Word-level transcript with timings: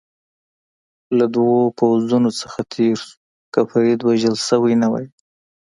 له 1.17 1.25
دوو 1.35 1.59
پوځونو 1.77 2.29
څخه 2.39 2.59
تېر 2.73 2.97
شو، 3.05 3.15
که 3.53 3.61
فرید 3.71 3.99
وژل 4.03 4.35
شوی 4.47 4.73
نه 4.81 4.87
وای. 4.91 5.05